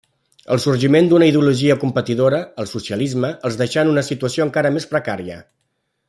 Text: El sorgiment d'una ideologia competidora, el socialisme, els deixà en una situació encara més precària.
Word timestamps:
El 0.53 0.59
sorgiment 0.61 1.09
d'una 1.11 1.25
ideologia 1.31 1.75
competidora, 1.83 2.39
el 2.63 2.69
socialisme, 2.73 3.31
els 3.49 3.59
deixà 3.63 3.83
en 3.87 3.91
una 3.95 4.05
situació 4.11 4.47
encara 4.51 4.73
més 4.79 4.89
precària. 4.97 5.37